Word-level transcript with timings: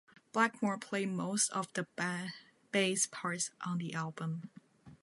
Blackmore 0.31 0.79
played 0.79 1.09
most 1.11 1.51
of 1.51 1.71
the 1.73 1.85
bass 2.71 3.05
parts 3.11 3.51
on 3.63 3.77
the 3.77 3.93
album. 3.93 4.49